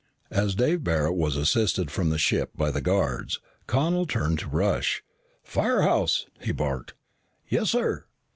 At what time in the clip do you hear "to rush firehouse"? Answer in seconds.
4.39-6.25